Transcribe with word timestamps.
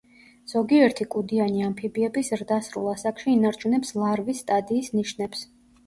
ზოგიერთი 0.53 1.07
კუდიანი 1.15 1.61
ამფიბიები 1.67 2.25
ზრდასრულ 2.31 2.91
ასაკში 2.97 3.31
ინარჩუნებს 3.37 3.97
ლარვის 4.03 4.45
სტადიის 4.47 4.95
ნიშნებს. 5.01 5.51